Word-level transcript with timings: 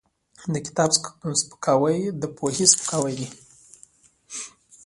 د 0.53 0.55
کتاب 0.67 0.89
سپکاوی 1.41 1.97
د 2.21 2.23
پوهې 2.37 2.65
سپکاوی 2.73 3.13
دی. 3.19 3.27